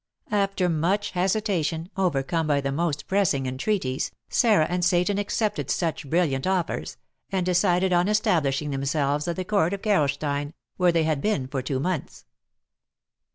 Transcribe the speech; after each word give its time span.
After 0.31 0.67
much 0.67 1.11
hesitation, 1.11 1.91
overcome 1.95 2.47
by 2.47 2.59
the 2.59 2.71
most 2.71 3.05
pressing 3.07 3.45
entreaties, 3.45 4.09
Sarah 4.29 4.65
and 4.67 4.83
Seyton 4.83 5.19
accepted 5.19 5.69
such 5.69 6.09
brilliant 6.09 6.47
offers, 6.47 6.97
and 7.31 7.45
decided 7.45 7.93
on 7.93 8.07
establishing 8.07 8.71
themselves 8.71 9.27
at 9.27 9.35
the 9.35 9.45
court 9.45 9.73
of 9.73 9.83
Gerolstein, 9.83 10.53
where 10.77 10.91
they 10.91 11.03
had 11.03 11.21
been 11.21 11.45
for 11.45 11.61
two 11.61 11.79
months. 11.79 12.25